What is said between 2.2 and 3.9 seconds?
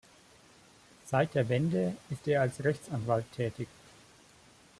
er als Rechtsanwalt tätig.